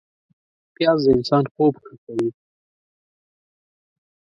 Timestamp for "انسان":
1.15-1.43